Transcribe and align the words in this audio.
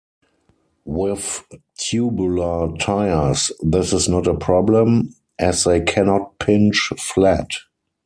With 0.85 1.43
tubular 1.77 2.75
tires, 2.79 3.51
this 3.61 3.93
is 3.93 4.09
not 4.09 4.25
a 4.25 4.33
problem, 4.33 5.13
as 5.37 5.63
they 5.65 5.79
cannot 5.81 6.39
pinch 6.39 6.89
flat. 6.97 7.51